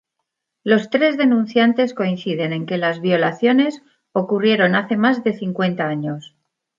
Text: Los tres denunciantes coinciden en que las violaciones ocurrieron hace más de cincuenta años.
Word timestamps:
Los 0.63 0.89
tres 0.89 1.15
denunciantes 1.15 1.93
coinciden 1.93 2.53
en 2.53 2.65
que 2.65 2.79
las 2.79 3.01
violaciones 3.01 3.83
ocurrieron 4.13 4.73
hace 4.73 4.97
más 4.97 5.23
de 5.23 5.37
cincuenta 5.37 5.85
años. 5.85 6.35